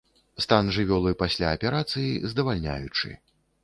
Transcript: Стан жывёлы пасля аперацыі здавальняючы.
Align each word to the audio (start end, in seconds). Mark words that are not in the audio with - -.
Стан 0.45 0.71
жывёлы 0.77 1.13
пасля 1.21 1.53
аперацыі 1.59 2.19
здавальняючы. 2.35 3.07